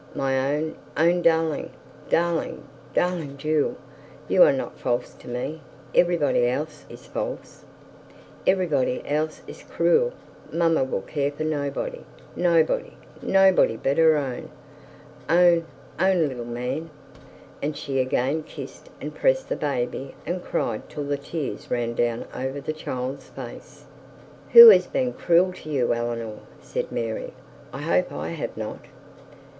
[0.15, 1.69] My own, own darling,
[2.09, 3.75] darling, darling jewel.
[4.27, 5.61] You are not false to me.
[5.93, 7.65] Everybody else is false;
[8.47, 10.13] everybody else is cruel.
[10.51, 12.03] Mamma will care for nobody,
[12.35, 14.49] nobody, nobody, but her own,
[15.29, 15.65] own,
[15.99, 16.89] own, little man;'
[17.61, 22.25] and she again kissed and pressed the baby, and cried till the tears ran down
[22.33, 23.85] over the child's face.
[24.53, 27.33] 'Who has been cruel to you, Eleanor?' said Mary.
[27.71, 28.85] 'I hope I have not.'